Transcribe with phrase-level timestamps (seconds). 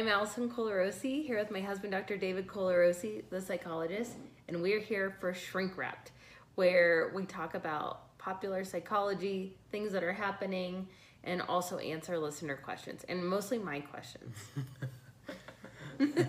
[0.00, 2.16] I'm Allison Colarossi here with my husband, Dr.
[2.16, 4.12] David Colarossi, the psychologist,
[4.48, 6.12] and we're here for Shrink Wrapped,
[6.54, 10.88] where we talk about popular psychology, things that are happening,
[11.22, 14.34] and also answer listener questions, and mostly my questions.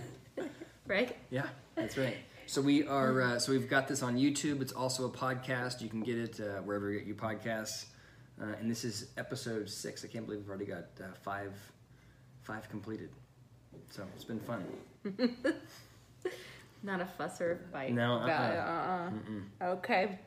[0.85, 1.15] right?
[1.29, 2.17] Yeah, that's right.
[2.47, 3.21] So we are.
[3.21, 4.61] Uh, so we've got this on YouTube.
[4.61, 5.79] It's also a podcast.
[5.79, 7.85] You can get it uh, wherever you get your podcasts.
[8.37, 10.03] Uh, and this is episode six.
[10.03, 11.53] I can't believe we've already got uh, five,
[12.41, 13.11] five completed.
[13.91, 14.63] So it's been fun.
[16.83, 17.93] Not a fuss or a fight.
[17.93, 19.07] No, about uh-uh.
[19.07, 19.63] it.
[19.63, 19.69] Uh-uh.
[19.73, 20.17] Okay.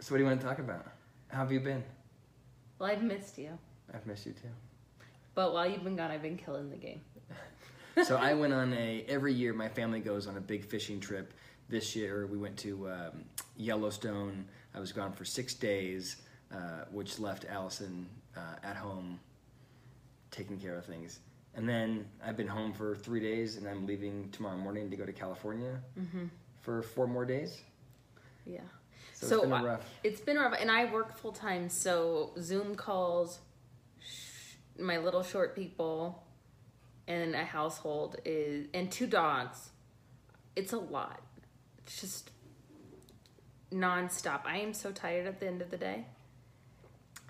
[0.00, 0.84] So what do you want to talk about?
[1.28, 1.84] How have you been?
[2.78, 3.56] Well, I've missed you,
[3.94, 4.48] I've missed you too.
[5.34, 7.02] but while you've been gone, I've been killing the game.
[8.04, 9.52] so I went on a every year.
[9.52, 11.32] My family goes on a big fishing trip.
[11.68, 13.24] This year we went to um,
[13.56, 14.44] Yellowstone.
[14.74, 16.16] I was gone for six days,
[16.52, 19.20] uh, which left Allison uh, at home
[20.32, 21.20] taking care of things.
[21.54, 25.04] And then I've been home for three days, and I'm leaving tomorrow morning to go
[25.04, 26.26] to California mm-hmm.
[26.60, 27.60] for four more days.
[28.46, 28.60] Yeah.
[29.14, 29.86] So, So, it's been rough.
[30.04, 33.40] It's been rough, and I work full time, so Zoom calls,
[33.98, 36.22] sh- my little short people,
[37.08, 39.70] and a household is and two dogs.
[40.54, 41.20] It's a lot.
[41.78, 42.30] It's just
[43.72, 44.42] nonstop.
[44.44, 46.06] I am so tired at the end of the day.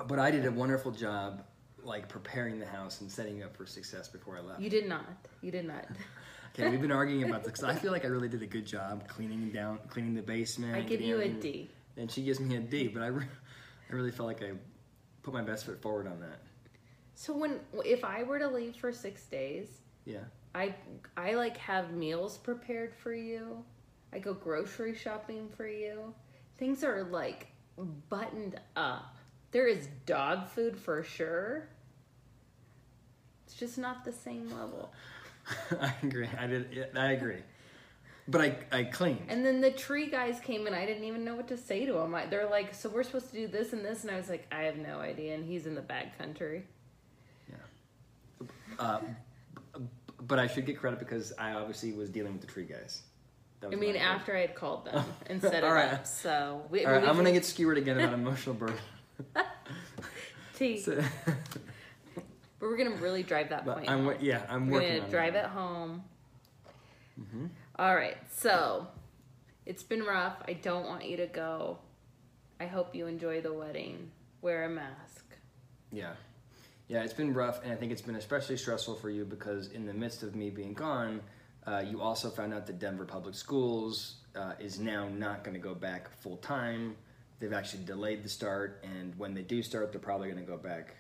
[0.07, 1.45] But I did a wonderful job,
[1.85, 4.61] like preparing the house and setting up for success before I left.
[4.61, 5.07] You did not.
[5.43, 5.87] You did not.
[6.53, 8.67] Okay, we've been arguing about this 'cause I feel like I really did a good
[8.67, 10.75] job cleaning down, cleaning the basement.
[10.75, 11.71] I give you a D.
[11.97, 13.29] And she gives me a D, but I, re-
[13.89, 14.51] I really felt like I
[15.23, 16.41] put my best foot forward on that.
[17.15, 19.69] So when if I were to leave for six days,
[20.05, 20.25] Yeah.
[20.53, 20.75] I
[21.17, 23.65] I like have meals prepared for you.
[24.13, 26.13] I go grocery shopping for you.
[26.59, 27.47] Things are like
[28.09, 29.15] buttoned up.
[29.53, 31.69] There is dog food for sure.
[33.47, 34.93] It's just not the same level.
[35.81, 36.29] I agree.
[36.39, 36.69] I did.
[36.73, 37.39] yeah, I agree.
[38.29, 39.27] But I, I cleaned.
[39.29, 41.95] And then the tree guys came and I didn't even know what to say to
[41.95, 42.15] them.
[42.15, 44.47] I, they're like, "So we're supposed to do this and this," and I was like,
[44.53, 46.65] "I have no idea." And he's in the bad country.
[48.79, 49.01] Uh,
[50.23, 53.03] but I should get credit because I obviously was dealing with the tree guys.
[53.63, 55.93] I mean, after I had called them and it All right.
[55.93, 56.07] up.
[56.07, 58.77] So we, All right, we I'm gonna get skewered again about emotional burden.
[60.55, 60.79] tea.
[60.81, 61.03] So-
[62.15, 62.25] but
[62.61, 63.91] we're gonna really drive that but point.
[63.91, 64.15] I'm home.
[64.21, 65.39] yeah, I'm We're working gonna on drive it.
[65.39, 66.05] it home.
[67.21, 67.47] Mm-hmm.
[67.79, 68.87] All right, so
[69.67, 70.37] it's been rough.
[70.49, 71.79] I don't want you to go.
[72.59, 74.11] I hope you enjoy the wedding.
[74.43, 75.25] Wear a mask.
[75.93, 76.13] Yeah.
[76.89, 79.87] Yeah, it's been rough, and I think it's been especially stressful for you because in
[79.87, 81.21] the midst of me being gone,
[81.67, 85.61] uh, you also found out that Denver Public Schools uh, is now not going to
[85.61, 86.97] go back full time.
[87.41, 90.59] They've actually delayed the start, and when they do start, they're probably going to go
[90.59, 90.95] back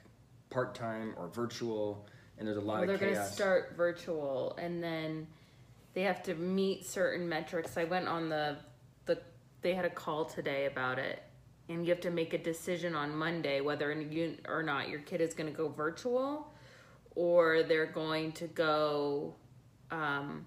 [0.49, 2.06] part time or virtual.
[2.39, 5.27] And there's a lot Well, they're gonna start virtual, and then
[5.93, 7.77] they have to meet certain metrics.
[7.77, 8.56] I went on the
[9.05, 9.21] the.
[9.61, 11.23] They had a call today about it,
[11.69, 15.21] and you have to make a decision on Monday whether you or not your kid
[15.21, 16.51] is going to go virtual,
[17.15, 19.34] or they're going to go
[19.91, 20.47] um,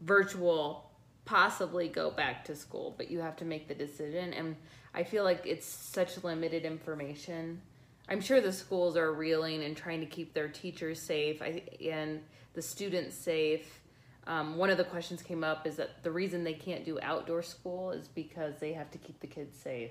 [0.00, 0.90] virtual,
[1.26, 2.94] possibly go back to school.
[2.96, 4.56] But you have to make the decision, and
[4.94, 7.60] I feel like it's such limited information.
[8.08, 12.20] I'm sure the schools are reeling and trying to keep their teachers safe and
[12.54, 13.80] the students safe.
[14.26, 17.42] Um, one of the questions came up is that the reason they can't do outdoor
[17.42, 19.90] school is because they have to keep the kids safe,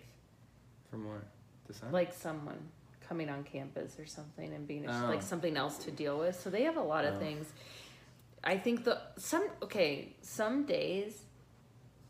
[0.90, 1.24] From what?
[1.68, 1.92] The sun?
[1.92, 2.60] like someone
[3.08, 5.06] coming on campus or something and being Oh.
[5.08, 6.40] like something else to deal with.
[6.40, 7.20] So they have a lot of Oh.
[7.20, 7.52] things.
[8.44, 11.24] I think the some okay some days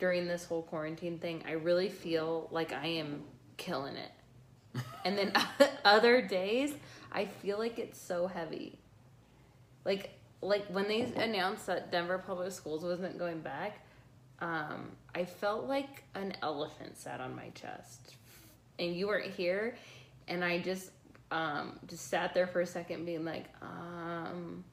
[0.01, 3.21] during this whole quarantine thing, I really feel like I am
[3.57, 4.11] killing it.
[5.05, 5.31] and then
[5.85, 6.73] other days,
[7.11, 8.79] I feel like it's so heavy.
[9.85, 10.09] Like
[10.41, 13.85] like when they announced that Denver Public Schools wasn't going back,
[14.39, 18.15] um, I felt like an elephant sat on my chest.
[18.79, 19.75] And you weren't here,
[20.27, 20.89] and I just
[21.29, 24.63] um, just sat there for a second, being like, um,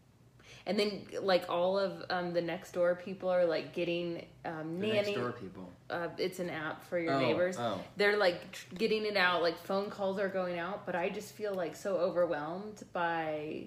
[0.69, 4.93] and then like all of um, the next door people are like getting um, nanny.
[4.93, 5.73] next door people.
[5.89, 7.57] Uh, it's an app for your Oh, neighbors.
[7.59, 7.81] oh.
[7.97, 11.35] They're like tr- getting it out, like phone calls are going out, but I just
[11.35, 13.65] feel like so overwhelmed by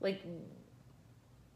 [0.00, 0.22] like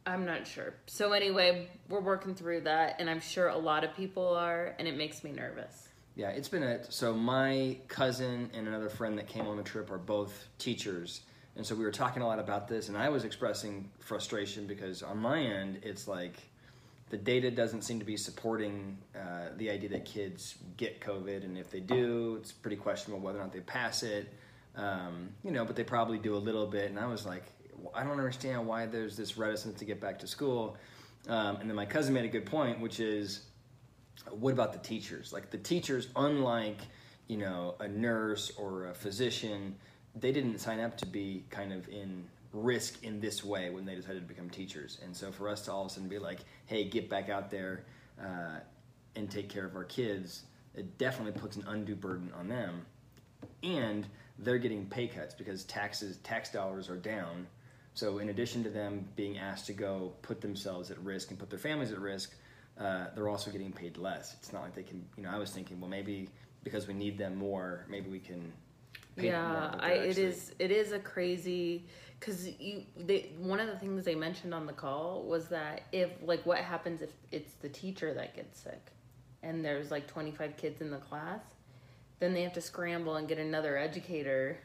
[0.07, 0.75] I'm not sure.
[0.87, 4.87] So anyway, we're working through that and I'm sure a lot of people are and
[4.87, 5.89] it makes me nervous.
[6.15, 9.91] Yeah, it's been a so my cousin and another friend that came on the trip
[9.91, 11.23] are both teachers,
[11.57, 15.03] and so we were talking a lot about this, and I was expressing frustration because
[15.03, 16.37] on my end it's like
[17.11, 21.57] the data doesn't seem to be supporting uh, the idea that kids get COVID, and
[21.57, 24.33] if they do, it's pretty questionable whether or not they pass it.
[24.77, 27.45] Um, you know, but they probably do a little bit, and I was like,
[27.95, 30.77] I don't understand why there's this reticence to get back to school.
[31.29, 33.47] Um, and then my cousin made a good point, which is,
[34.31, 35.33] what about the teachers?
[35.33, 36.79] Like the teachers, unlike
[37.29, 39.77] you know a nurse or a physician,
[40.15, 43.95] they didn't sign up to be kind of in risk in this way when they
[43.95, 44.99] decided to become teachers.
[45.05, 47.51] And so for us to all of a sudden be like, hey, get back out
[47.51, 47.85] there
[48.21, 48.61] uh,
[49.17, 50.45] and take care of our kids,
[50.75, 52.87] it definitely puts an undue burden on them.
[53.63, 54.07] And
[54.39, 57.47] they're getting pay cuts because taxes, tax dollars are down.
[57.95, 61.51] So in addition to them being asked to go put themselves at risk and put
[61.51, 62.35] their families at risk,
[62.79, 64.35] uh, they're also getting paid less.
[64.35, 66.29] It's not like they can, you know, I was thinking, well, maybe
[66.65, 68.53] because we need them more, maybe we can.
[69.17, 71.87] Yeah I, it actually- is it is a crazy
[72.19, 76.11] because you they one of the things they mentioned on the call was that if
[76.23, 78.91] like what happens if it's the teacher that gets sick
[79.43, 81.41] and there's like 25 kids in the class
[82.21, 84.59] then they have to scramble and get another educator.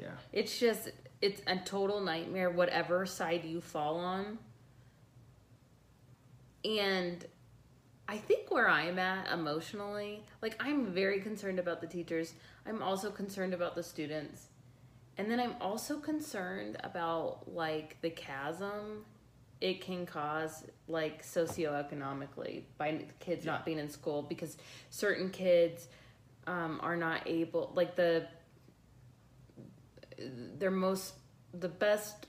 [0.00, 0.08] Yeah.
[0.32, 0.90] it's just
[1.22, 4.38] it's a total nightmare whatever side you fall on.
[6.64, 7.24] And
[8.08, 12.34] i think where i'm at emotionally like i'm very concerned about the teachers
[12.66, 14.48] i'm also concerned about the students.
[15.16, 19.04] And then i'm also concerned about like the chasm
[19.60, 24.58] it can cause like socioeconomically by kids not being in school because
[24.90, 25.88] certain kids
[26.46, 28.26] um, are not able like the
[30.58, 31.14] their most
[31.52, 32.26] the best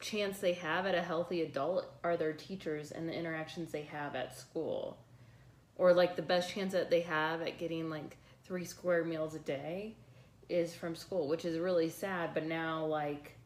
[0.00, 4.16] chance they have at a healthy adult are their teachers and the interactions they have
[4.16, 4.98] at school.
[5.76, 8.16] Or like the best chance that they have at getting like
[8.50, 9.94] three square meals a day
[10.48, 13.36] is from school which is really sad but now like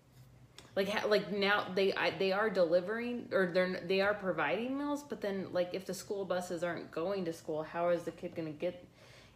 [0.77, 5.21] like like now they I, they are delivering or they're they are providing meals but
[5.21, 8.51] then like if the school buses aren't going to school how is the kid going
[8.51, 8.83] to get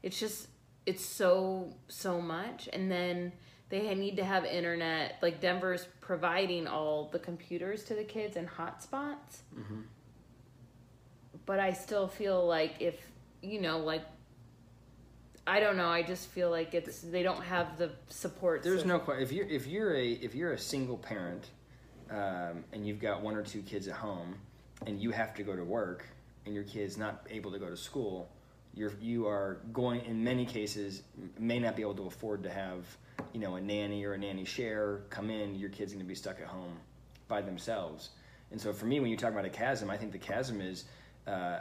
[0.02, 0.48] it's just
[0.88, 2.66] it's so so much.
[2.72, 3.32] And then
[3.68, 8.48] they need to have internet like denver's providing all the computers to the kids and
[8.48, 9.42] hotspots.
[9.54, 9.82] Mm-hmm.
[11.44, 12.96] But i still feel like if
[13.42, 14.02] you know like
[15.48, 18.90] i don't know i just feel like it's they don't have the support There's system.
[18.90, 19.22] no question.
[19.22, 21.44] If you're if you're a if you're a single parent,
[22.10, 24.34] um, and you've got one or two kids at home,
[24.86, 26.04] and you have to go to work,
[26.44, 28.28] and your kid's not able to go to school,
[28.74, 31.02] you're you are going in many cases
[31.38, 32.84] may not be able to afford to have
[33.32, 35.54] you know a nanny or a nanny share come in.
[35.54, 36.76] Your kid's going to be stuck at home
[37.26, 38.10] by themselves.
[38.50, 40.84] And so for me, when you talk about a chasm, I think the chasm is
[41.26, 41.60] uh,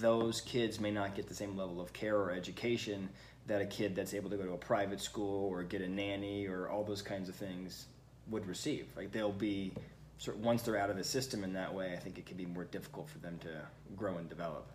[0.00, 3.08] those kids may not get the same level of care or education
[3.48, 6.46] that a kid that's able to go to a private school or get a nanny
[6.46, 7.86] or all those kinds of things
[8.30, 8.86] would receive.
[8.96, 9.72] Like they'll be
[10.18, 12.36] sort of, once they're out of the system in that way, I think it can
[12.36, 13.62] be more difficult for them to
[13.96, 14.66] grow and develop.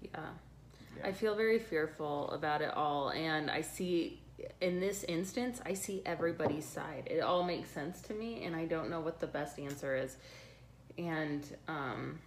[0.00, 0.10] Yeah.
[0.96, 1.08] Yeah.
[1.08, 3.10] I feel very fearful about it all.
[3.10, 4.20] And I see,
[4.60, 7.08] in this instance, I see everybody's side.
[7.10, 10.16] It all makes sense to me, and I don't know what the best answer is.
[10.96, 12.20] And, um,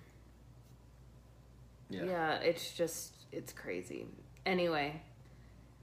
[1.90, 2.04] Yeah.
[2.04, 4.06] yeah, it's just, it's crazy.
[4.46, 5.02] Anyway,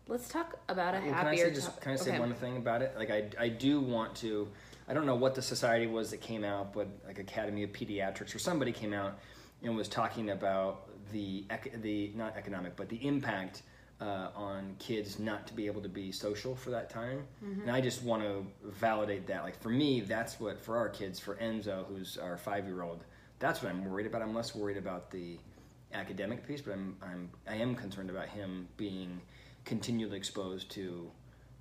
[0.09, 2.21] let's talk about a Well, can I happier say just can I say okay.
[2.21, 2.95] one thing about it?
[2.97, 4.49] Like I, I do want to.
[4.87, 8.35] I don't know what the society was that came out, but like Academy of Pediatrics
[8.35, 9.19] or somebody came out
[9.63, 11.45] and was talking about the
[11.81, 13.63] the not economic, but the impact
[14.01, 17.25] uh, on kids not to be able to be social for that time.
[17.43, 17.63] Mm-hmm.
[17.63, 19.43] And I just want to validate that.
[19.43, 23.05] Like for me, that's what for our kids, for Enzo, who's our five year old,
[23.39, 24.23] that's what I'm worried about.
[24.23, 25.39] I'm less worried about the
[25.93, 29.21] academic piece, but I'm I'm I am concerned about him being
[29.65, 31.11] continually exposed to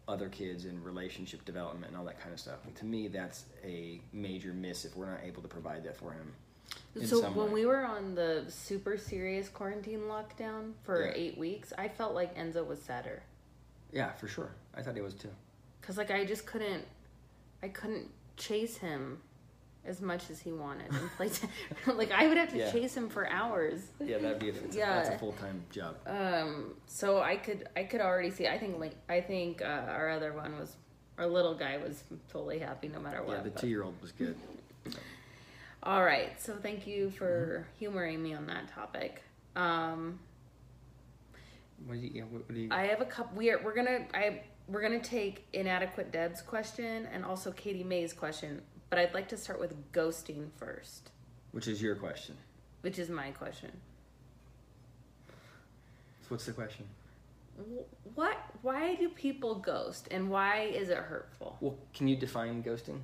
[0.08, 2.58] other kids and relationship development and all that kind of stuff.
[2.66, 6.12] And to me, that's a major miss if we're not able to provide that for
[6.12, 6.34] him.
[7.06, 7.54] So when way.
[7.54, 11.14] we were on the super serious quarantine lockdown for Yeah.
[11.16, 13.22] eight weeks, I felt like Enzo was sadder.
[13.92, 15.30] yeah, for sure, I thought he was too.
[15.82, 16.86] Cause like I just couldn't,
[17.62, 19.22] I couldn't chase him
[19.86, 21.30] as much as he wanted and play.
[21.30, 21.48] t-
[21.92, 22.72] like I would have to Yeah.
[22.72, 23.82] chase him for hours.
[24.00, 24.96] Yeah, that'd be a, it's a- Yeah.
[24.96, 25.98] that's a full time job.
[26.06, 28.48] Um, so I could I could already see.
[28.48, 30.76] I think like I think uh, our other one was
[31.18, 33.38] our little guy was totally happy no matter what.
[33.38, 34.36] Yeah, the but- two year old was good.
[35.84, 39.22] All right, so thank you for humoring me on that topic.
[39.58, 40.18] Um,
[41.86, 42.12] What do you?
[42.14, 42.70] Yeah, what, what do you?
[42.72, 43.38] I have a couple.
[43.38, 48.14] We are we're gonna I we're gonna take inadequate Deb's question and also Katie May's
[48.14, 48.62] question,
[48.94, 51.10] but I'd like to start with ghosting first,
[51.52, 52.38] which is your question?
[52.82, 53.72] which is my question.
[55.28, 56.86] So what's the question?
[58.14, 58.38] What?
[58.62, 61.58] Why do people ghost, and why is it hurtful?
[61.60, 63.00] Well, can you define ghosting?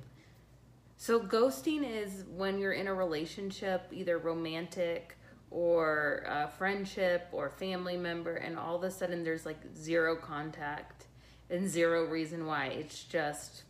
[0.96, 5.16] So ghosting is when you're in a relationship, either romantic
[5.50, 11.06] or uh, friendship or family member, and all of a sudden there's like zero contact
[11.50, 12.66] and zero reason why.
[12.66, 13.64] It's just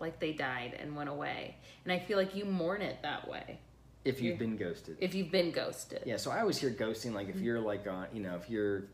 [0.00, 1.56] like they died and went away.
[1.84, 3.58] And I feel like you mourn it that way
[4.04, 4.38] If you've Yeah.
[4.46, 4.96] been ghosted.
[5.00, 6.02] if you've been ghosted.
[6.06, 7.38] Yeah, so I always hear ghosting like Mm-hmm.
[7.38, 8.84] if you're like on, you know, if you're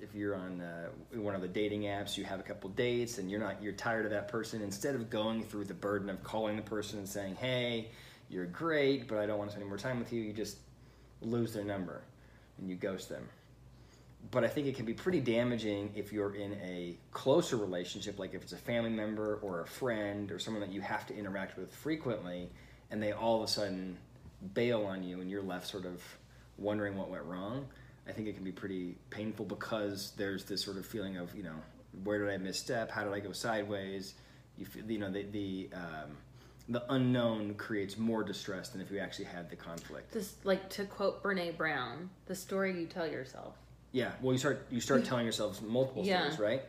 [0.00, 0.88] if you're on uh,
[1.20, 4.04] one of the dating apps, you have a couple dates and you're not you're tired
[4.04, 4.62] of that person.
[4.62, 7.90] Instead of going through the burden of calling the person and saying, "Hey,
[8.30, 10.58] you're great, but I don't want to spend any more time with you," you just
[11.20, 12.02] lose their number
[12.58, 13.28] and you ghost them.
[14.30, 18.34] But I think it can be pretty damaging if you're in a closer relationship, like
[18.34, 21.56] if it's a family member or a friend or someone that you have to interact
[21.56, 22.50] with frequently,
[22.90, 23.96] and they all of a sudden
[24.54, 26.02] bail on you and you're left sort of
[26.58, 27.66] wondering what went wrong.
[28.08, 31.42] I think it can be pretty painful because there's this sort of feeling of, you
[31.42, 31.56] know,
[32.04, 32.90] where did I misstep?
[32.90, 34.14] How did I go sideways?
[34.56, 36.16] You feel, you know, the the um,
[36.68, 40.12] the unknown creates more distress than if you actually had the conflict.
[40.12, 43.54] This like to quote Brene Brown, the story you tell yourself.
[43.92, 46.30] Yeah, well, you start you start telling yourselves multiple Yeah.
[46.30, 46.62] stories, right?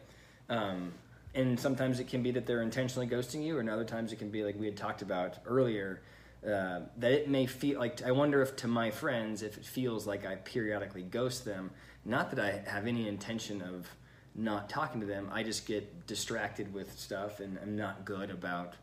[0.50, 0.94] Um,
[1.36, 4.30] and sometimes it can be that they're intentionally ghosting you, and other times it can
[4.30, 6.02] be like we had talked about earlier.
[6.46, 10.08] Uh, that it may feel like I wonder if to my friends if it feels
[10.08, 11.72] like I periodically ghost them.
[12.06, 13.90] Not that I have any intention of
[14.36, 15.30] not talking to them.
[15.34, 18.76] I just get distracted with stuff, and I'm not good about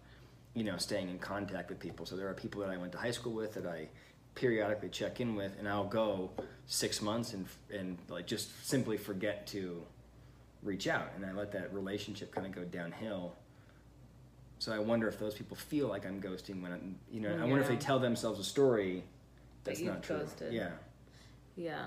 [0.53, 2.05] you know staying in contact with people.
[2.05, 3.89] So there are people that I went to high school with that I
[4.37, 6.31] periodically check in with, and I'll go
[6.67, 9.83] six months and and like just simply forget to
[10.63, 13.35] reach out, and I let that relationship kind of go downhill.
[14.61, 17.41] So I wonder if those people feel like I'm ghosting when I'm, you know, I
[17.45, 19.05] wonder if they tell themselves a story
[19.65, 20.19] that's you've not true.
[20.19, 20.53] ghosted.
[20.53, 20.71] Yeah.
[21.57, 21.85] Yeah.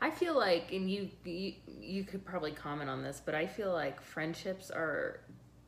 [0.00, 3.72] I feel like and you, you you could probably comment on this, but I feel
[3.72, 5.20] like friendships are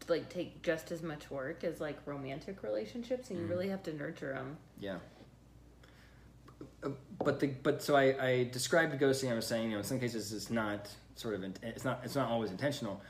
[0.08, 3.50] like take just as much work as like romantic relationships and you Mhm.
[3.50, 4.56] really have to nurture them.
[4.80, 4.98] Yeah.
[7.24, 9.30] But the but so I, I described ghosting.
[9.30, 12.14] I was saying you know in some cases it's not sort of it's not it's
[12.14, 13.00] not always intentional,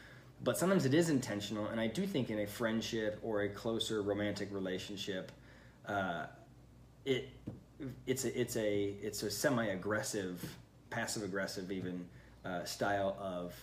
[0.42, 1.66] but sometimes it is intentional.
[1.66, 5.32] And I do think in a friendship or a closer romantic relationship,
[5.87, 6.26] uh,
[7.04, 7.28] it
[8.06, 10.42] it's a it's a it's a semi aggressive,
[10.90, 12.06] passive aggressive even
[12.44, 13.54] uh, style of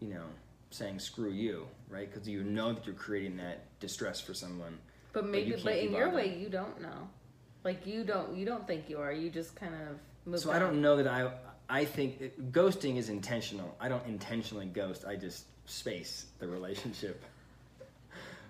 [0.00, 0.26] you know
[0.70, 4.78] saying screw you right because you know that you're creating that distress for someone.
[5.12, 7.08] But maybe can't but in your way you don't know.
[7.64, 9.12] Like you don't you don't think you are.
[9.12, 11.30] You just kind of move So I don't know that I.
[11.68, 13.76] I think it, ghosting is intentional.
[13.78, 15.04] I don't intentionally ghost.
[15.06, 17.22] I just space the relationship.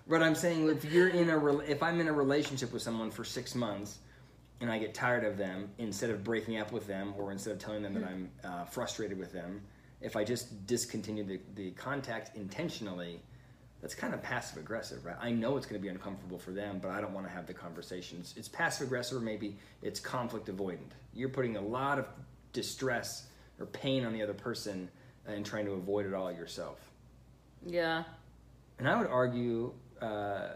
[0.09, 3.23] But I'm saying if you're in a if I'm in a relationship with someone for
[3.23, 3.99] six months,
[4.61, 7.59] and I get tired of them, instead of breaking up with them or instead of
[7.59, 9.61] telling them that I'm uh, frustrated with them,
[10.01, 13.21] if I just discontinue the, the contact intentionally,
[13.81, 15.17] that's kind of passive aggressive, right?
[15.21, 17.47] I know it's going to be uncomfortable for them, but I don't want to have
[17.47, 18.35] the conversations.
[18.37, 20.91] It's passive aggressive, or maybe it's conflict avoidant.
[21.15, 22.07] You're putting a lot of
[22.53, 23.27] distress
[23.59, 24.91] or pain on the other person
[25.27, 26.79] and trying to avoid it all yourself.
[27.67, 28.05] Yeah.
[28.79, 30.49] And I would argue uh,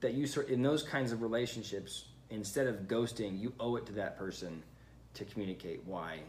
[0.00, 3.92] that you sort in those kinds of relationships, instead of ghosting, you owe it to
[3.94, 4.62] that person
[5.14, 6.20] to communicate why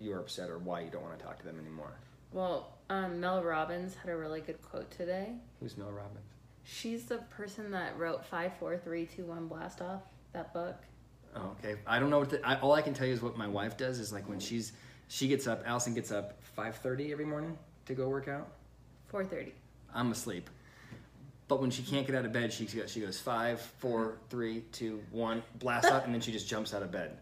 [0.00, 1.92] you're upset or why you don't want to talk to them anymore.
[2.34, 5.34] Well, um, Mel Robbins had a really good quote today.
[5.60, 6.26] Who's Mel Robbins?
[6.64, 10.74] She's the person that wrote Five, Four, Three, Two, One, Blast Off that book.
[11.36, 11.76] Oh, okay.
[11.86, 13.76] I don't know what the, I, all I can tell you is what my wife
[13.76, 14.72] does is like when she's
[15.06, 15.62] she gets up.
[15.64, 18.48] Allison gets up five thirty every morning to go work out.
[19.06, 19.54] Four thirty.
[19.94, 20.50] I'm asleep.
[21.46, 24.64] But when she can't get out of bed, she goes, she goes five, four, three,
[24.72, 27.18] two, one, blast out, and then she just jumps out of bed.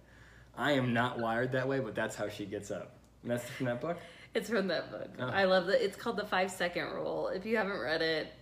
[0.57, 2.95] I am not wired that way, but that's how she gets up.
[3.23, 3.99] And that's from that book.
[4.35, 5.11] It's from that book.
[5.19, 5.27] Oh.
[5.27, 5.85] I love that.
[5.85, 7.29] It's called the Five Second Rule.
[7.29, 8.33] If you haven't read it,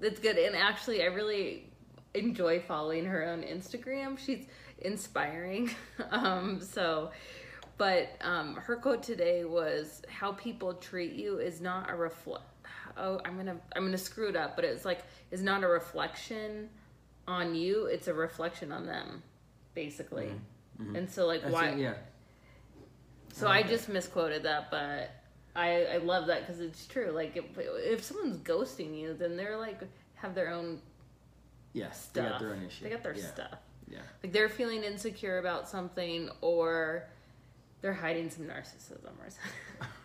[0.00, 0.36] it's good.
[0.36, 1.70] And actually, I really
[2.14, 4.18] enjoy following her on Instagram.
[4.18, 4.46] She's
[4.80, 5.70] inspiring.
[6.10, 7.10] um, so,
[7.78, 12.44] but um, her quote today was, "How people treat you is not a reflect."
[12.98, 16.68] Oh, I'm gonna I'm gonna screw it up, but it's like is not a reflection
[17.26, 17.86] on you.
[17.86, 19.22] It's a reflection on them,
[19.74, 20.32] basically.
[20.94, 21.68] And so, like, That's why?
[21.68, 21.94] it, yeah.
[23.32, 25.10] So I just misquoted that, but
[25.56, 27.10] I I love that because it's true.
[27.10, 29.80] Like if if someone's ghosting you, then they're like
[30.14, 30.80] have their own
[31.72, 32.10] Yes.
[32.12, 32.32] They stuff.
[32.32, 32.84] got their own issue.
[32.84, 33.26] They got their yeah.
[33.26, 33.58] stuff.
[33.90, 33.98] Yeah.
[34.22, 37.08] Like they're feeling insecure about something, or
[37.80, 39.88] they're hiding some narcissism or something.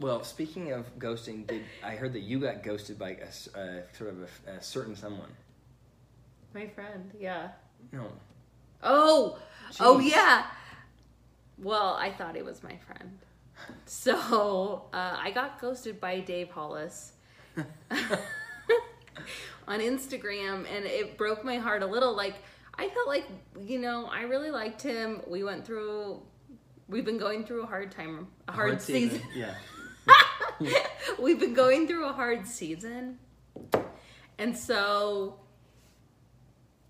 [0.00, 4.10] Well, speaking of ghosting, did I heard that you got ghosted by a uh, sort
[4.10, 5.30] of a, a certain someone?
[6.54, 7.50] My friend, yeah.
[7.92, 8.08] No.
[8.82, 9.38] Oh,
[9.78, 10.46] oh yeah.
[11.62, 13.18] Well, I thought he was my friend.
[13.86, 17.12] So uh, I got ghosted by Dave Hollis
[17.56, 17.64] on
[19.80, 22.14] Instagram, and it broke my heart a little.
[22.14, 22.36] Like
[22.76, 23.24] I felt like
[23.60, 25.22] you know I really liked him.
[25.26, 26.22] We went through.
[26.88, 29.22] We've been going through a hard time, a hard, season.
[29.34, 29.54] Yeah.
[31.18, 33.18] We've been going through a hard season.
[34.38, 35.38] And so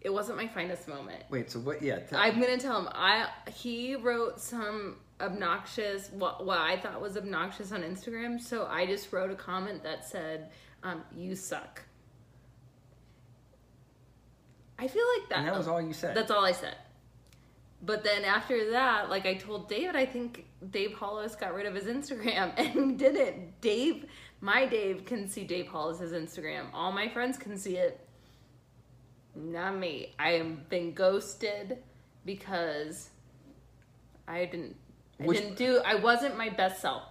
[0.04, 1.22] it wasn't my finest moment.
[1.30, 1.80] Wait, so what?
[1.82, 2.88] Yeah, tell- I'm gonna tell him.
[2.92, 8.40] I he wrote some obnoxious what what I thought was obnoxious on Instagram.
[8.40, 10.50] So I just wrote a comment that said,
[10.82, 11.82] um, "You suck."
[14.78, 15.38] I feel like that.
[15.38, 16.16] and that was all you said.
[16.16, 16.76] That's all I said.
[17.84, 21.74] But then after that, like I told David, I think Dave Hollis got rid of
[21.74, 23.60] his Instagram and he didn't.
[23.60, 24.06] Dave,
[24.40, 26.66] my Dave can see Dave Hollis's Instagram.
[26.72, 28.04] All my friends can see it.
[29.34, 30.14] Not me.
[30.18, 31.78] I am been ghosted
[32.24, 33.10] because
[34.28, 34.76] I didn't.
[35.20, 35.80] I Which- didn't do.
[35.84, 37.04] I wasn't my best self.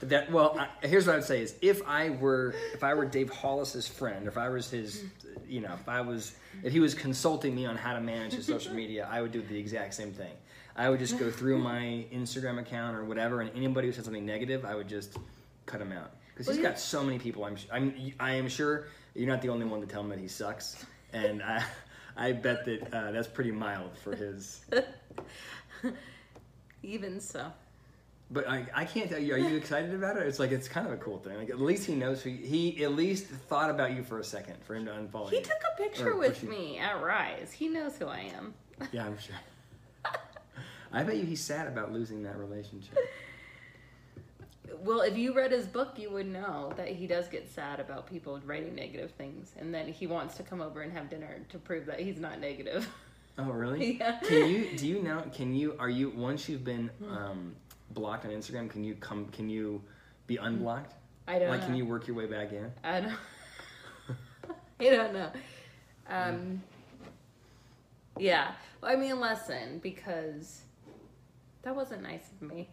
[0.00, 3.30] That well, I, here's what I'd say: is if I were if I were Dave
[3.30, 5.04] Hollis's friend, if I was his,
[5.46, 8.46] you know, if I was if he was consulting me on how to manage his
[8.46, 10.32] social media, I would do the exact same thing.
[10.74, 14.24] I would just go through my Instagram account or whatever, and anybody who said something
[14.24, 15.18] negative, I would just
[15.66, 17.44] cut him out because he's got so many people.
[17.44, 20.28] I'm I'm I am sure you're not the only one to tell him that he
[20.28, 21.64] sucks, and I
[22.16, 24.64] I bet that uh, that's pretty mild for his.
[26.82, 27.52] Even so.
[28.30, 29.34] But I, I can't tell you.
[29.34, 30.26] Are you excited about it?
[30.26, 31.36] It's like it's kind of a cool thing.
[31.36, 32.22] Like at least he knows.
[32.22, 35.36] Who, he at least thought about you for a second for him to unfollow He
[35.36, 35.42] you.
[35.42, 36.48] took a picture Or with you.
[36.48, 37.52] me at Rise.
[37.52, 38.54] He knows who I am.
[38.90, 39.34] Yeah, I'm sure.
[40.92, 42.96] I bet you he's sad about losing that relationship.
[44.80, 48.06] Well, if you read his book, you would know that he does get sad about
[48.06, 51.58] people writing negative things, and then he wants to come over and have dinner to
[51.58, 52.88] prove that he's not negative.
[53.38, 53.96] Oh, really?
[53.96, 54.18] Yeah.
[54.20, 54.76] Can you?
[54.76, 55.24] Do you know?
[55.32, 55.74] Can you?
[55.78, 56.10] Are you?
[56.10, 57.54] Once you've been um,
[57.92, 59.26] blocked on Instagram, can you come?
[59.28, 59.82] Can you
[60.26, 60.92] be unblocked?
[61.26, 61.52] I don't know.
[61.52, 61.66] Like, know.
[61.68, 62.70] can you work your way back in?
[62.84, 63.12] I don't.
[64.80, 65.30] I don't know.
[66.10, 66.62] Um.
[68.18, 68.52] Yeah.
[68.82, 70.60] Well, I mean, listen, because
[71.62, 72.68] that wasn't nice of me.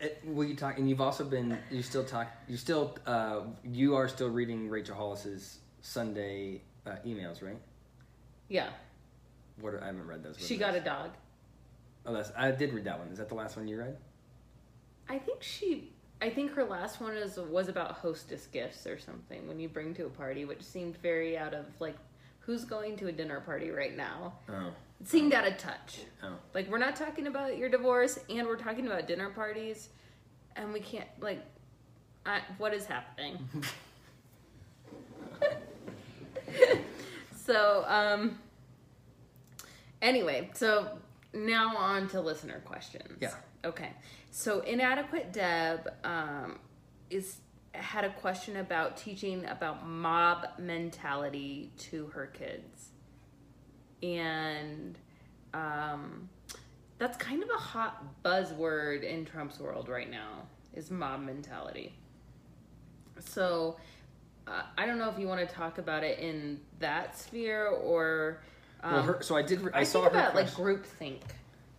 [0.00, 0.78] It, will you talk?
[0.78, 1.58] And you've also been.
[1.70, 2.28] You still talk.
[2.48, 2.96] You still.
[3.06, 7.58] Uh, you are still reading Rachel Hollis's Sunday uh, emails, right?
[8.48, 8.70] Yeah.
[9.60, 10.36] What are, I haven't read those.
[10.36, 10.82] What She got those?
[10.82, 11.10] a dog.
[12.06, 12.32] Oh, that's.
[12.36, 13.08] I did read that one.
[13.08, 13.96] Is that the last one you read?
[15.08, 15.92] I think she.
[16.22, 19.94] I think her last one is was about hostess gifts or something when you bring
[19.94, 21.96] to a party, which seemed very out of like,
[22.40, 24.34] who's going to a dinner party right now?
[24.48, 24.70] Oh.
[25.04, 26.00] Seemed out of touch.
[26.22, 26.34] Oh.
[26.54, 29.88] Like we're not talking about your divorce, and we're talking about dinner parties,
[30.56, 31.42] and we can't like,
[32.26, 33.38] I, what is happening?
[37.46, 38.38] so um.
[40.02, 40.98] Anyway, so
[41.32, 43.18] now on to listener questions.
[43.20, 43.34] Yeah.
[43.64, 43.90] Okay.
[44.30, 46.58] So inadequate Deb um,
[47.10, 47.38] is
[47.72, 52.89] had a question about teaching about mob mentality to her kids,
[54.02, 54.98] and
[55.54, 56.28] um,
[56.98, 60.42] that's kind of a hot buzzword in Trump's world right now.
[60.74, 61.92] Is mob mentality.
[63.18, 63.76] So
[64.46, 68.40] uh, I don't know if you want to talk about it in that sphere or.
[68.82, 69.62] Um, Well, her, so I did.
[69.74, 70.64] I, I saw her about like question.
[70.64, 71.20] group think.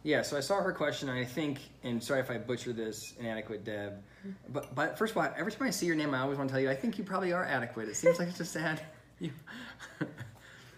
[0.03, 3.13] Yeah, so I saw her question, and I think, and sorry if I butcher this,
[3.19, 4.01] inadequate Deb,
[4.49, 6.53] but but first of all, every time I see your name, I always want to
[6.53, 7.87] tell you, I think you probably are adequate.
[7.87, 8.81] It seems like it's just sad.
[9.19, 9.29] You,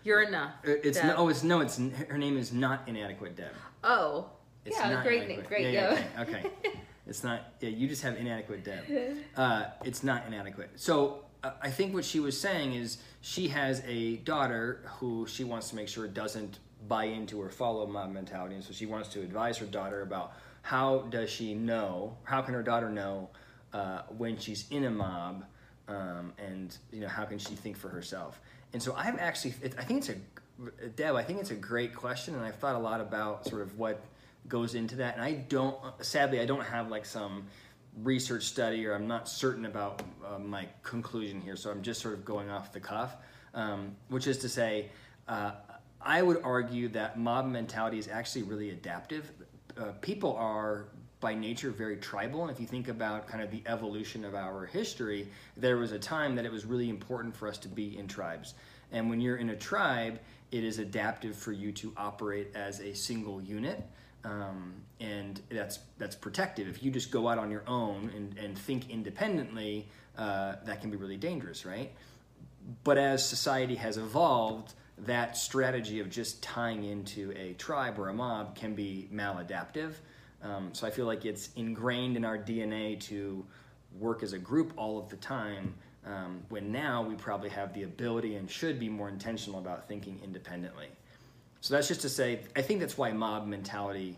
[0.04, 0.52] You're enough.
[0.63, 1.08] it's Deb.
[1.08, 1.78] no, oh, it's no, it's
[2.10, 3.52] her name is not inadequate Deb.
[3.84, 4.30] Oh,
[4.66, 5.48] It's yeah, not great, inadequate.
[5.48, 6.80] great, Yeah, yeah, okay, okay.
[7.06, 7.54] It's not.
[7.60, 9.18] Yeah, you just have inadequate Deb.
[9.38, 10.70] Uh, it's not inadequate.
[10.76, 15.44] So uh, I think what she was saying is she has a daughter who she
[15.44, 19.10] wants to make sure doesn't buy into or follow mob mentality, and so she wants
[19.10, 23.30] to advise her daughter about how does she know, how can her daughter know
[23.74, 25.44] uh, when she's in a mob,
[25.89, 28.39] um, and you know how can she think for herself.
[28.73, 30.15] And so I'm actually, it, I think it's a
[30.95, 31.15] Deb.
[31.15, 34.03] I think it's a great question, and I've thought a lot about sort of what
[34.47, 35.15] goes into that.
[35.15, 37.45] And I don't, sadly, I don't have like some
[38.01, 41.55] research study, or I'm not certain about uh, my conclusion here.
[41.55, 43.15] So I'm just sort of going off the cuff,
[43.53, 44.89] um, which is to say,
[45.27, 45.51] uh,
[46.01, 49.31] I would argue that mob mentality is actually really adaptive.
[49.77, 50.86] Uh, people are
[51.23, 54.65] by nature very tribal, and if you think about kind of the evolution of our
[54.65, 58.07] history, there was a time that it was really important for us to be in
[58.07, 58.53] tribes.
[58.91, 60.19] And when you're in a tribe,
[60.51, 63.81] it is adaptive for you to operate as a single unit.
[64.25, 66.67] Um, and that's that's protective.
[66.67, 70.91] If you just go out on your own and, and think independently, uh, that can
[70.91, 71.91] be really dangerous, right?
[72.83, 78.13] But as society has evolved, that strategy of just tying into a tribe or a
[78.13, 79.93] mob can be maladaptive.
[80.43, 83.45] Um, so I feel like it's ingrained in our DNA to
[83.99, 85.73] work as a group all of the time.
[86.06, 90.19] Um, when now we probably have the ability and should be more intentional about thinking
[90.21, 90.89] independently.
[91.62, 94.17] So that's just to say, I think that's why mob mentality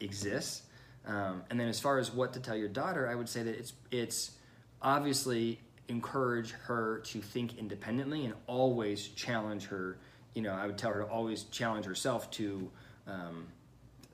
[0.00, 0.62] exists.
[1.06, 3.54] Um, and then as far as what to tell your daughter, I would say that
[3.54, 4.32] it's it's
[4.80, 9.98] obviously encourage her to think independently and always challenge her.
[10.34, 12.70] You know, I would tell her to always challenge herself to
[13.06, 13.46] um,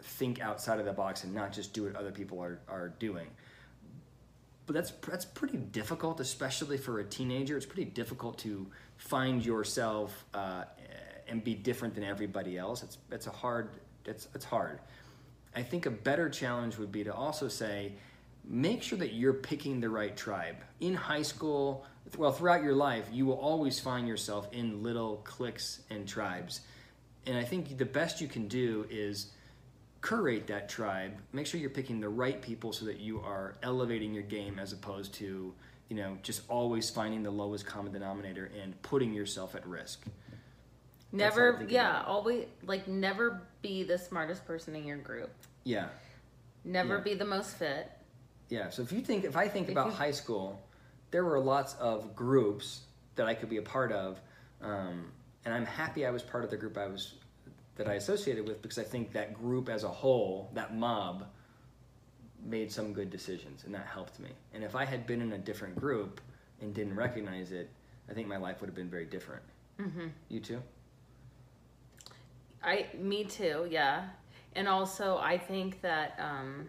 [0.07, 3.27] think outside of the box and not just do what other people are, are doing.
[4.67, 7.57] But that's that's pretty difficult, especially for a teenager.
[7.57, 8.67] It's pretty difficult to
[8.97, 10.65] find yourself uh,
[11.29, 12.83] and be different than everybody else.
[12.83, 13.71] It's it's a hard
[14.05, 14.81] it's it's hard.
[15.55, 17.93] I think a better challenge would be to also say,
[18.45, 20.57] make sure that you're picking the right tribe.
[20.81, 21.87] In high school,
[22.19, 26.61] well, throughout your life, you will always find yourself in little cliques and tribes.
[27.27, 29.33] And I think the best you can do is
[30.03, 31.13] curate that tribe.
[31.33, 34.73] Make sure you're picking the right people so that you are elevating your game as
[34.73, 35.53] opposed to,
[35.89, 40.05] you know, just always finding the lowest common denominator and putting yourself at risk.
[41.13, 45.31] That's how I Never, yeah, always like never be the smartest person in your group.
[45.65, 45.89] Yeah.
[46.65, 47.01] Never Yeah.
[47.03, 47.91] be the most fit.
[48.49, 48.71] Yeah.
[48.71, 50.61] So if you think, if I think If about you- high school,
[51.11, 52.83] there were lots of groups
[53.15, 54.21] that I could be a part of,
[54.61, 55.11] um,
[55.45, 57.15] and I'm happy I was part of the group I was
[57.77, 61.27] that I associated with because I think that group as a whole, that mob,
[62.45, 64.31] made some good decisions, and that helped me.
[64.55, 66.21] And if I had been in a different group
[66.61, 67.71] and didn't recognize it,
[68.09, 69.43] I think my life would have been very different.
[69.81, 70.07] Mm-hmm.
[70.29, 70.63] You too?
[72.63, 74.09] I, me too, yeah.
[74.55, 76.69] And also, I think that, um,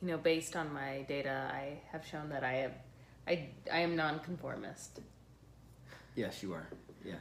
[0.00, 2.72] you know, based on my data, I have shown that I have,
[3.26, 5.00] I, I am nonconformist.
[6.14, 6.68] Yes, you are.
[7.04, 7.14] Yeah.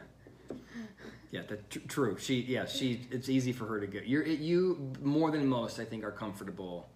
[1.31, 2.17] Yeah, that tr- true.
[2.19, 3.01] She, yeah, she.
[3.11, 3.99] It's easy for her to go.
[4.03, 5.79] You're it, you more than most.
[5.79, 6.87] I think are comfortable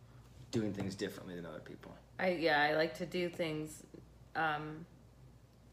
[0.52, 1.94] doing things differently than other people.
[2.20, 3.84] I, yeah, I like to do things,
[4.36, 4.86] um,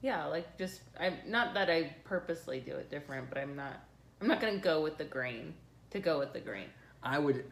[0.01, 3.83] yeah, like just, I'm not that I purposely do it different, but I'm not,
[4.21, 5.53] I'm not gonna go with the grain
[5.91, 6.67] to go with the grain.
[7.03, 7.45] I would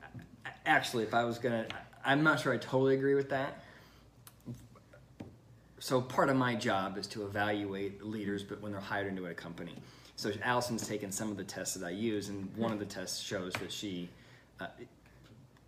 [0.65, 1.67] actually, if I was gonna,
[2.05, 3.63] I'm not sure I totally agree with that.
[5.79, 9.35] So part of my job is to evaluate leaders, but when they're hired into a
[9.35, 9.75] company.
[10.17, 13.21] So Allison's taken some of the tests that I use, and one of the tests
[13.21, 14.09] shows that she
[14.59, 14.67] uh,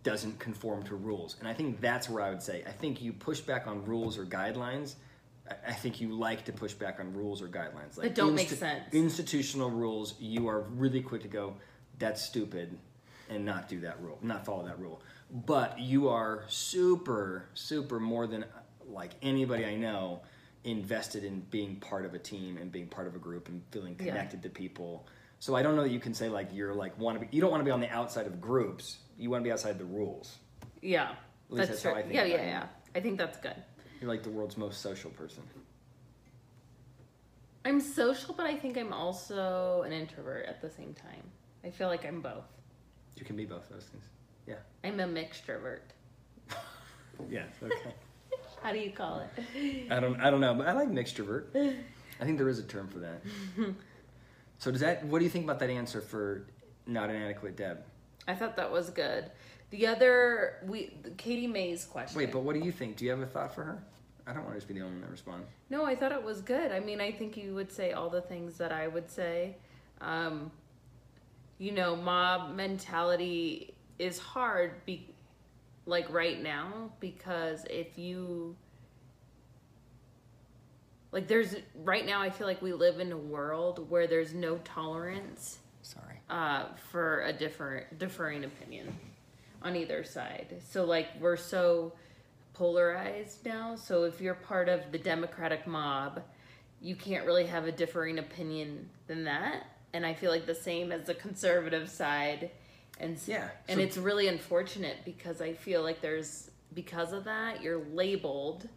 [0.01, 1.35] doesn't conform to rules.
[1.39, 4.17] And I think that's where I would say, I think you push back on rules
[4.17, 4.95] or guidelines.
[5.67, 7.97] I- think you like to push back on rules or guidelines.
[7.97, 8.83] Like That don't make sense.
[8.91, 11.55] Institutional rules, you are really quick to go,
[11.97, 12.77] that's stupid,
[13.29, 15.01] and not do that rule, not follow that rule.
[15.31, 18.45] But you are super, super more than
[18.87, 20.21] like anybody I know
[20.71, 23.95] invested in being part of a team and being part of a group and feeling
[23.99, 24.07] Yeah.
[24.07, 25.07] connected to people.
[25.39, 27.35] So I don't know that you can say like you're like want to be.
[27.35, 28.97] You don't want to be on the outside of groups.
[29.17, 30.37] You want to be outside the rules.
[30.81, 31.15] Yeah,
[31.51, 31.93] that's that's true.
[31.93, 32.47] I think yeah, yeah, it.
[32.47, 32.67] yeah.
[32.95, 33.55] I think that's good.
[34.01, 35.43] You're like the world's most social person.
[37.65, 41.23] I'm social, but I think I'm also an introvert at the same time.
[41.63, 42.45] I feel like I'm both.
[43.17, 44.03] You can be both those things.
[44.47, 44.55] Yeah.
[44.83, 45.81] I'm a mixtrovert.
[47.29, 47.43] Yeah.
[47.61, 47.93] Okay.
[48.61, 49.91] How do you call it?
[49.91, 50.19] I don't.
[50.19, 51.75] I don't know, but I like mixtrovert.
[52.19, 53.21] I think there is a term for that.
[54.57, 55.05] so does that?
[55.05, 56.45] What do you think about that answer for
[56.85, 57.79] not an adequate Deb?
[58.27, 59.31] I thought that was good.
[59.71, 62.17] The other, we Katie May's question.
[62.17, 62.97] Wait, but what do you think?
[62.97, 63.83] Do you have a thought for her?
[64.27, 65.47] I don't want to just be the only one that responds.
[65.71, 66.71] no, I thought it was good.
[66.71, 69.55] I mean, I think you would say all the things that I would say.
[70.01, 70.51] Um,
[71.57, 75.07] you know, mob mentality is hard, be
[75.89, 78.55] like right now, because if you
[81.11, 84.57] like, there's right now, I feel like we live in a world where there's no
[84.59, 86.21] tolerance Sorry.
[86.29, 88.95] uh, for a different differing opinion
[89.63, 90.61] on either side.
[90.69, 91.93] So like we're so
[92.53, 93.75] polarized now.
[93.75, 96.21] So if you're part of the Democratic mob,
[96.81, 99.65] you can't really have a differing opinion than that.
[99.93, 102.51] And I feel like the same as the conservative side.
[102.99, 107.61] And Yeah, and so- it's really unfortunate because I feel like there's because of that
[107.61, 108.67] you're labeled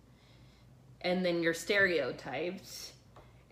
[1.02, 2.92] and then you're stereotyped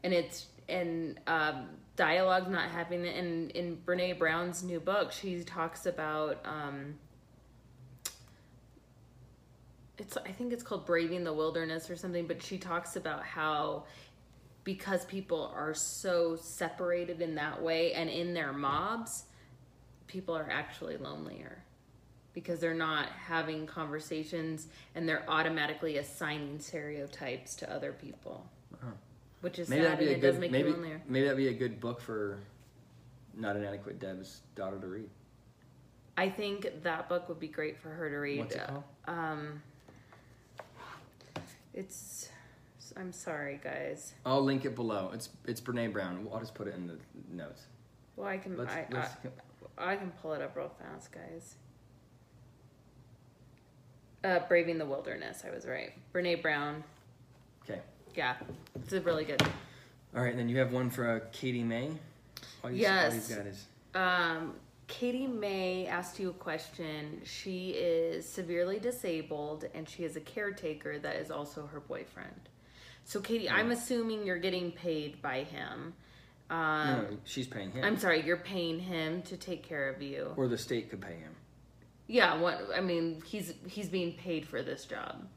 [0.03, 5.87] and it's and um, dialogue's not happening in in brene brown's new book she talks
[5.87, 6.95] about um,
[9.99, 13.85] it's i think it's called braving the wilderness or something but she talks about how
[14.65, 19.25] because people are so separated in that way and in their mobs
[20.11, 21.63] people are actually lonelier
[22.35, 28.45] because they're not having conversations and they're automatically assigning stereotypes to other people
[28.75, 28.91] Uh-huh.
[29.41, 30.33] which is Maybe sad that'd be a it good.
[30.33, 32.39] does make maybe you lonelier maybe that'd be a good book for
[33.35, 35.09] not an adequate Deb's daughter to read.
[36.17, 38.85] i think that book would be great for her to read What's it called?
[39.07, 39.63] um
[41.73, 42.29] it's
[42.97, 45.11] i'm sorry guys I'll link it below.
[45.15, 46.27] It's it's Brene Brown.
[46.33, 46.97] I'll just put it in the
[47.33, 47.63] notes.
[48.17, 49.29] well i can Let's, I, let's, I,
[49.81, 51.57] I can pull it up real fast guys
[54.23, 56.85] uh braving the wilderness i was right brene brown
[57.69, 57.81] okay.
[58.15, 58.35] Yeah,
[58.75, 59.41] it's a really good.
[60.15, 61.91] All right, and then you have one for uh, Katie May.
[62.65, 63.13] All you, Yes.
[63.13, 64.55] All you've got is Um,
[64.89, 67.23] Katie May asked you a question.
[67.25, 72.49] She is severely disabled and she is a caretaker that is also her boyfriend.
[73.05, 75.95] So, Katie, I'm assuming you're getting paid by him.
[76.51, 80.03] Um, no, no, she's paying him, I'm sorry, you're paying him to take care of
[80.03, 80.33] you.
[80.37, 81.37] or the state could pay him.
[82.09, 85.29] Yeah, what I mean, he's he's being paid for this job,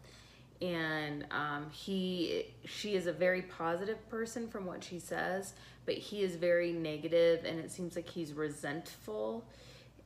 [0.59, 5.53] and um, he she is a very positive person from what she says,
[5.85, 9.45] but he is very negative, and it seems like he's resentful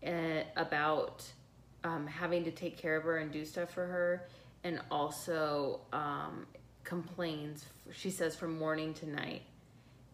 [0.05, 1.23] uh, about
[1.85, 4.27] um, having to take care of her and do stuff for her,
[4.65, 6.45] and also um,
[6.83, 7.65] complains.
[7.93, 9.43] She says from morning to night.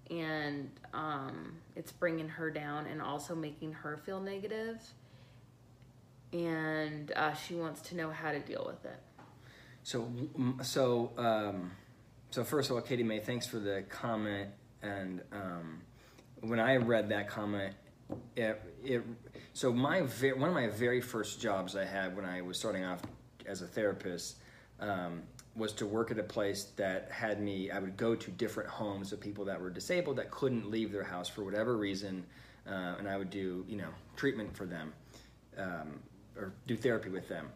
[0.10, 4.80] And um, it's bringing her down and also making her feel negative.
[6.34, 9.00] and uh, she wants to know how to deal with it.
[9.84, 10.12] So,
[10.62, 11.72] so, um,
[12.32, 14.50] so first of all, Katie May, thanks for the comment.
[14.82, 15.82] And um,
[16.42, 17.76] when I read that comment,
[18.36, 19.04] it, it
[19.54, 23.02] so my one of my very first jobs I had when I was starting off
[23.46, 24.38] as a therapist
[24.80, 25.24] um,
[25.56, 27.70] was to work at a place that had me.
[27.70, 31.04] I would go to different homes of people that were disabled that couldn't leave their
[31.04, 32.26] house for whatever reason,
[32.68, 34.94] uh, and I would do you know treatment for them.
[35.58, 36.00] Um,
[36.38, 37.50] or do therapy with them.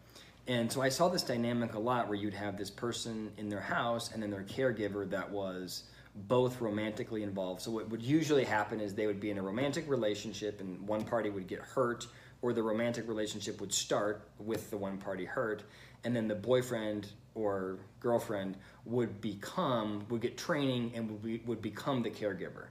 [0.46, 3.60] And so I saw this dynamic a lot where you'd have this person in their
[3.60, 5.84] house and then their caregiver that was
[6.26, 7.60] both romantically involved.
[7.60, 11.04] So what would usually happen is they would be in a romantic relationship and one
[11.04, 12.06] party would get hurt
[12.40, 15.64] or the romantic relationship would start with the one party hurt
[16.04, 21.62] and then the boyfriend or girlfriend would become would get training and would, be, would
[21.62, 22.66] become the caregiver.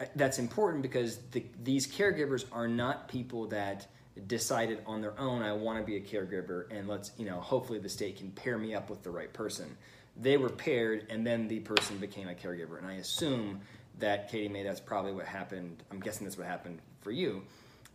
[0.00, 3.86] Uh, That's important because the, these caregivers are not people that
[4.26, 7.78] decided on their own I want to be a caregiver and let's you know hopefully
[7.78, 9.76] the state can pair me up with the right person.
[10.16, 13.60] They were paired and then the person became a caregiver and I assume
[13.98, 15.82] that Katie May that's probably what happened.
[15.90, 17.42] I'm guessing that's what happened for you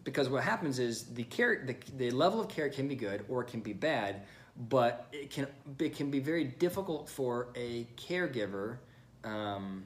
[0.04, 3.42] because what happens is the care the, the level of care can be good or
[3.42, 4.22] it can be bad
[4.58, 5.48] but it can
[5.80, 8.78] it can be very difficult for a caregiver
[9.24, 9.84] um,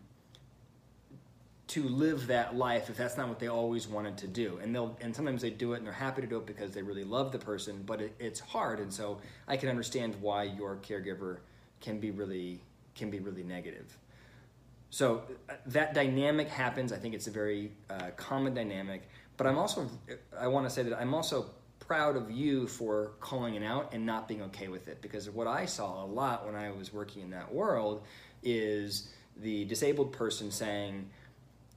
[1.67, 4.59] to live that life if that's not what they always wanted to do.
[4.61, 6.81] And they'll and sometimes they do it and they're happy to do it because they
[6.81, 8.79] really love the person but it, it's hard.
[8.79, 11.37] And so i can understand why your caregiver
[11.81, 12.61] can be really
[12.95, 13.97] can be really negative.
[14.91, 16.91] So uh, that dynamic happens.
[16.91, 19.07] I think it's a very uh, common dynamic
[19.39, 19.89] but i'm also
[20.37, 24.05] i want to say that i'm also proud of you for calling it out and
[24.05, 27.23] not being okay with it because what i saw a lot when i was working
[27.23, 28.03] in that world
[28.43, 31.09] is the disabled person saying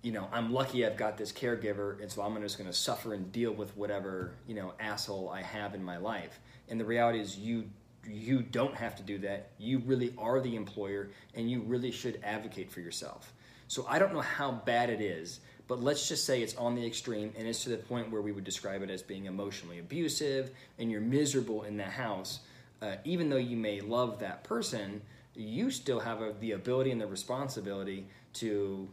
[0.02, 3.14] you know, I'm lucky I've got this caregiver, and so I'm just going to suffer
[3.14, 6.40] and deal with whatever you know asshole I have in my life.
[6.68, 7.70] And the reality is, you
[8.04, 9.50] you don't have to do that.
[9.58, 13.32] You really are the employer, and you really should advocate for yourself.
[13.68, 15.40] So I don't know how bad it is,
[15.72, 18.30] but let's just say it's on the extreme, and it's to the point where we
[18.30, 22.40] would describe it as being emotionally abusive, and you're miserable in the house.
[22.82, 25.00] Uh, even though you may love that person,
[25.35, 28.87] you still have a, the ability and the responsibility to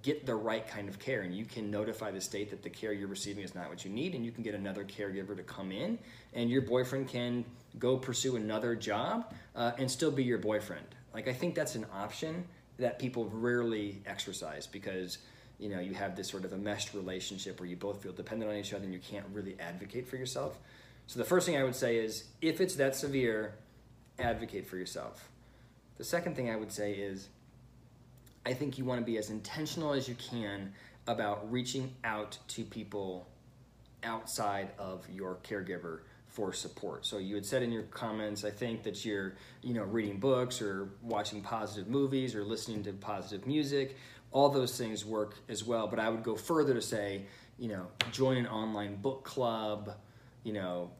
[0.00, 2.94] get the right kind of care and you can notify the state that the care
[2.94, 5.70] you're receiving is not what you need and you can get another caregiver to come
[5.70, 5.98] in
[6.32, 7.44] and your boyfriend can
[7.78, 11.86] go pursue another job uh, and still be your boyfriend like i think that's an
[11.94, 12.44] option
[12.78, 15.18] that people rarely exercise because
[15.62, 18.50] you know you have this sort of a meshed relationship where you both feel dependent
[18.50, 20.58] on each other and you can't really advocate for yourself
[21.06, 23.54] so the first thing i would say is if it's that severe
[24.18, 25.28] advocate for yourself
[25.98, 27.28] the second thing i would say is
[28.44, 30.72] I think you want to be as intentional as you can
[31.06, 33.28] about reaching out to people
[34.02, 37.04] outside of your caregiver for support.
[37.06, 40.62] So you had said in your comments, I think that you're, you know, reading books
[40.62, 43.96] or watching positive movies or listening to positive music.
[44.32, 45.86] All those things work as well.
[45.86, 47.22] But I would go further to say,
[47.58, 49.94] you know, join an online book club,
[50.42, 50.90] you know,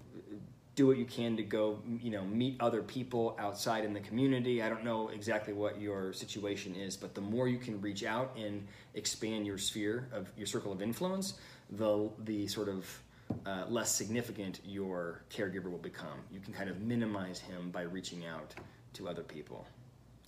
[0.75, 4.63] do what you can to go you know meet other people outside in the community
[4.63, 8.35] i don't know exactly what your situation is but the more you can reach out
[8.37, 11.35] and expand your sphere of your circle of influence
[11.73, 13.03] the the sort of
[13.47, 18.25] uh, less significant your caregiver will become you can kind of minimize him by reaching
[18.27, 18.55] out
[18.93, 19.67] to other people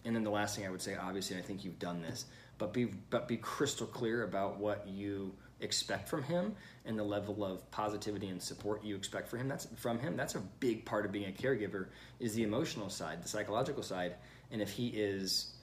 [0.04, 2.26] and then the last thing i would say obviously i think you've done this
[2.58, 7.44] but be but be crystal clear about what you expect from him and the level
[7.44, 9.48] of positivity and support you expect for him.
[9.48, 11.86] That's from him that's a big part of being a caregiver
[12.20, 14.14] is the emotional side the psychological side.
[14.50, 15.54] And if he is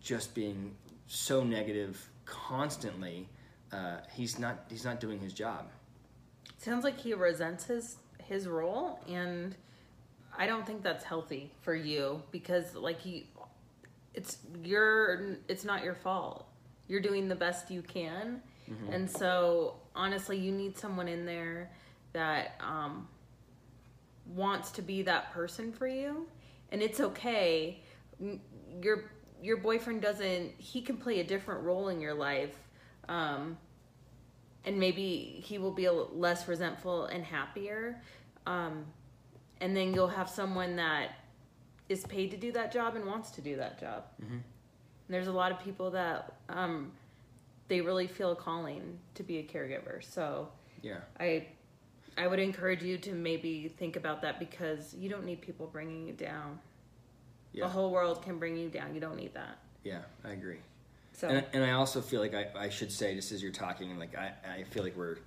[0.00, 0.74] just being
[1.06, 3.28] so negative constantly
[3.72, 5.68] uh, he's not he's not doing his job.
[6.58, 9.54] Sounds like he resents his his role, and
[10.36, 13.28] I don't think that's healthy for you because, like he,
[14.16, 16.46] it's your it's not your fault.
[16.88, 18.92] You're doing the best you can, Mm-hmm.
[18.92, 21.70] and so honestly, you need someone in there
[22.12, 23.06] that um,
[24.34, 26.26] wants to be that person for you,
[26.72, 27.80] and it's okay.
[28.82, 29.04] Your
[29.40, 30.52] your boyfriend doesn't.
[30.58, 32.56] He can play a different role in your life.
[33.08, 33.56] Um,
[34.64, 38.02] and maybe he will be less resentful and happier.
[38.46, 38.86] Um,
[39.60, 41.10] and then you'll have someone that
[41.88, 44.04] is paid to do that job and wants to do that job.
[44.20, 44.30] Mhm.
[44.32, 44.42] And
[45.08, 46.92] there's a lot of people that um,
[47.68, 50.02] they really feel a calling to be a caregiver.
[50.02, 50.50] So
[50.82, 51.00] Yeah.
[51.18, 51.48] I
[52.18, 56.06] I would encourage you to maybe think about that because you don't need people bringing
[56.06, 56.60] you down.
[57.52, 57.64] Yeah.
[57.64, 58.94] The whole world can bring you down.
[58.94, 59.58] You don't need that.
[59.84, 60.60] Yeah, I agree.
[61.12, 63.98] So And, and I also feel like I, I should say, just as you're talking,
[63.98, 65.18] like I, I feel like we're,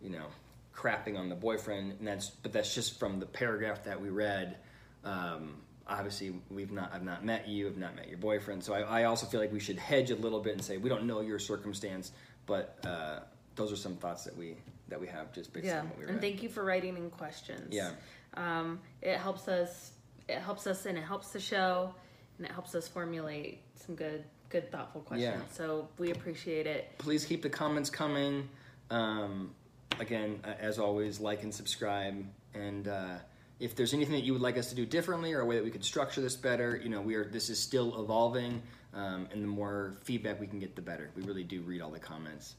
[0.00, 0.26] you know,
[0.74, 4.56] crapping on the boyfriend, and that's but that's just from the paragraph that we read.
[5.04, 5.60] Um,
[5.92, 9.04] obviously, we've not I've not met you, I've not met your boyfriend, so I, I
[9.04, 11.38] also feel like we should hedge a little bit and say we don't know your
[11.38, 12.12] circumstance,
[12.46, 13.20] but uh,
[13.56, 14.56] those are some thoughts that we
[14.88, 16.12] that we have just based yeah, on what we read.
[16.12, 17.74] and thank you for writing in questions.
[17.74, 17.92] Yeah.
[18.34, 19.92] um, it helps us.
[20.28, 21.94] It helps us, and it helps the show,
[22.38, 25.42] and it helps us formulate some good, good, thoughtful questions.
[25.48, 25.56] Yeah.
[25.56, 26.96] So we appreciate it.
[26.98, 28.48] please keep the comments coming.
[28.90, 29.54] Um,
[29.98, 32.24] again, as always, like and subscribe.
[32.54, 33.16] And uh,
[33.62, 35.64] if there's anything that you would like us to do differently or a way that
[35.64, 37.24] we could structure this better, you know, we are.
[37.24, 38.60] This is still evolving,
[38.92, 41.10] um, and the more feedback we can get, the better.
[41.14, 42.56] We really do read all the comments.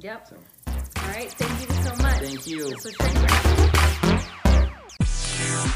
[0.00, 0.28] Yep.
[0.28, 1.30] So All right.
[1.30, 2.20] Thank you so much.
[2.20, 2.46] thank
[5.68, 5.74] you.